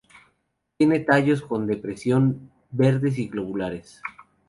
[0.79, 4.01] Tiene los tallos con depresión, verdes y globulares.